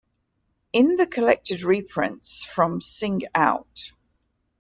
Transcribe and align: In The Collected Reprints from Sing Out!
In 0.73 0.95
The 0.95 1.05
Collected 1.05 1.61
Reprints 1.61 2.43
from 2.43 2.81
Sing 2.81 3.21
Out! 3.35 3.91